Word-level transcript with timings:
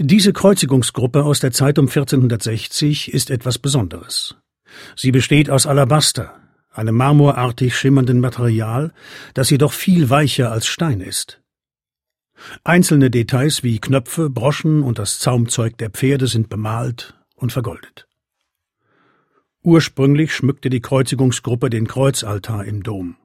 Diese 0.00 0.32
Kreuzigungsgruppe 0.32 1.24
aus 1.24 1.40
der 1.40 1.50
Zeit 1.50 1.76
um 1.76 1.86
1460 1.86 3.12
ist 3.12 3.30
etwas 3.30 3.58
Besonderes. 3.58 4.36
Sie 4.94 5.10
besteht 5.10 5.50
aus 5.50 5.66
Alabaster, 5.66 6.36
einem 6.70 6.94
marmorartig 6.94 7.76
schimmernden 7.76 8.20
Material, 8.20 8.92
das 9.34 9.50
jedoch 9.50 9.72
viel 9.72 10.08
weicher 10.08 10.52
als 10.52 10.68
Stein 10.68 11.00
ist. 11.00 11.42
Einzelne 12.62 13.10
Details 13.10 13.64
wie 13.64 13.80
Knöpfe, 13.80 14.30
Broschen 14.30 14.84
und 14.84 15.00
das 15.00 15.18
Zaumzeug 15.18 15.76
der 15.78 15.90
Pferde 15.90 16.28
sind 16.28 16.48
bemalt 16.48 17.14
und 17.34 17.50
vergoldet. 17.50 18.06
Ursprünglich 19.64 20.32
schmückte 20.32 20.70
die 20.70 20.80
Kreuzigungsgruppe 20.80 21.70
den 21.70 21.88
Kreuzaltar 21.88 22.64
im 22.64 22.84
Dom. 22.84 23.16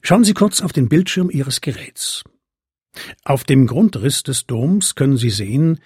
Schauen 0.00 0.22
Sie 0.22 0.34
kurz 0.34 0.60
auf 0.60 0.72
den 0.72 0.88
Bildschirm 0.88 1.28
Ihres 1.28 1.60
Geräts. 1.60 2.22
Auf 3.24 3.44
dem 3.44 3.66
Grundriss 3.66 4.22
des 4.22 4.46
Doms 4.46 4.94
können 4.94 5.16
Sie 5.16 5.30
sehen, 5.30 5.80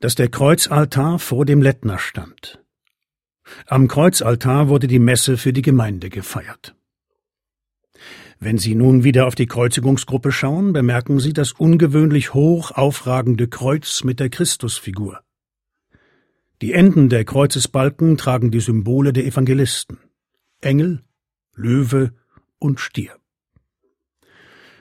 dass 0.00 0.14
der 0.14 0.28
Kreuzaltar 0.28 1.18
vor 1.18 1.44
dem 1.44 1.62
Lettner 1.62 1.98
stand. 1.98 2.62
Am 3.66 3.88
Kreuzaltar 3.88 4.68
wurde 4.68 4.86
die 4.86 4.98
Messe 4.98 5.36
für 5.36 5.52
die 5.52 5.62
Gemeinde 5.62 6.08
gefeiert. 6.08 6.74
Wenn 8.38 8.56
Sie 8.56 8.74
nun 8.74 9.04
wieder 9.04 9.26
auf 9.26 9.34
die 9.34 9.46
Kreuzigungsgruppe 9.46 10.32
schauen, 10.32 10.72
bemerken 10.72 11.20
Sie 11.20 11.34
das 11.34 11.52
ungewöhnlich 11.52 12.32
hoch 12.32 12.70
aufragende 12.70 13.48
Kreuz 13.48 14.02
mit 14.02 14.18
der 14.18 14.30
Christusfigur. 14.30 15.20
Die 16.62 16.72
Enden 16.72 17.10
der 17.10 17.24
Kreuzesbalken 17.24 18.16
tragen 18.16 18.50
die 18.50 18.60
Symbole 18.60 19.12
der 19.12 19.26
Evangelisten 19.26 19.98
Engel, 20.62 21.02
Löwe 21.54 22.12
und 22.58 22.80
Stier. 22.80 23.19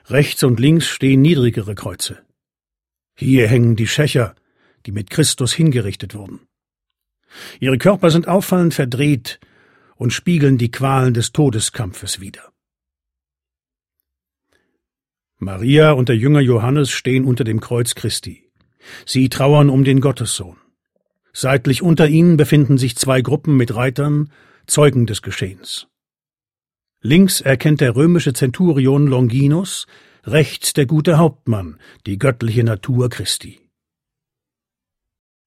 Rechts 0.10 0.44
und 0.44 0.60
links 0.60 0.88
stehen 0.88 1.22
niedrigere 1.22 1.76
Kreuze. 1.76 2.24
Hier 3.16 3.48
hängen 3.48 3.76
die 3.76 3.88
Schächer, 3.88 4.34
die 4.86 4.92
mit 4.92 5.12
Christus 5.12 5.54
hingerichtet 5.54 6.16
wurden. 6.16 6.40
Ihre 7.60 7.78
Körper 7.78 8.10
sind 8.10 8.28
auffallend 8.28 8.74
verdreht 8.74 9.40
und 9.96 10.12
spiegeln 10.12 10.58
die 10.58 10.72
Qualen 10.72 11.14
des 11.14 11.32
Todeskampfes 11.32 12.20
wider. 12.20 12.52
Maria 15.38 15.92
und 15.92 16.10
der 16.10 16.18
Jünger 16.18 16.42
Johannes 16.42 16.90
stehen 16.90 17.24
unter 17.24 17.44
dem 17.44 17.62
Kreuz 17.62 17.94
Christi. 17.94 18.50
Sie 19.06 19.30
trauern 19.30 19.70
um 19.70 19.84
den 19.84 20.02
Gottessohn. 20.02 20.58
Seitlich 21.34 21.84
unter 21.84 22.08
ihnen 22.08 22.36
befinden 22.36 22.78
sich 22.78 22.96
zwei 22.96 23.22
Gruppen 23.22 23.56
mit 23.56 23.76
Reitern, 23.76 24.32
Zeugen 24.66 25.06
des 25.06 25.22
Geschehens. 25.22 25.88
Links 27.02 27.40
erkennt 27.40 27.80
der 27.80 27.96
römische 27.96 28.34
Zenturion 28.34 29.08
Longinus, 29.08 29.88
rechts 30.26 30.74
der 30.74 30.86
gute 30.86 31.18
Hauptmann, 31.18 31.80
die 32.06 32.18
göttliche 32.18 32.64
Natur 32.66 33.10
Christi. 33.10 33.60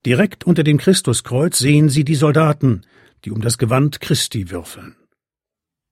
Direkt 0.06 0.44
unter 0.44 0.64
dem 0.64 0.78
Christuskreuz 0.78 1.58
sehen 1.58 1.90
Sie 1.90 2.04
die 2.04 2.14
Soldaten, 2.14 2.82
die 3.24 3.30
um 3.30 3.42
das 3.42 3.58
Gewand 3.58 4.00
Christi 4.00 4.50
würfeln. 4.50 4.96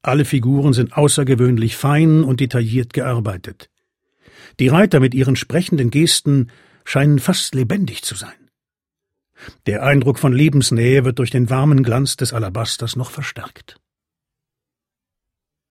Alle 0.03 0.25
Figuren 0.25 0.73
sind 0.73 0.97
außergewöhnlich 0.97 1.77
fein 1.77 2.25
und 2.25 2.41
detailliert 2.41 2.95
gearbeitet. 2.95 3.69
Die 4.59 4.69
Reiter 4.69 4.99
mit 4.99 5.15
ihren 5.15 5.37
sprechenden 5.37 5.91
Gesten 5.91 6.51
scheinen 6.85 7.19
fast 7.19 7.55
lebendig 7.55 8.03
zu 8.03 8.15
sein. 8.15 8.33
Der 9.67 9.83
Eindruck 9.83 10.19
von 10.19 10.33
Lebensnähe 10.33 11.05
wird 11.05 11.19
durch 11.19 11.31
den 11.31 11.51
warmen 11.51 11.83
Glanz 11.83 12.17
des 12.17 12.33
Alabasters 12.33 12.97
noch 12.97 13.11
verstärkt. 13.11 13.79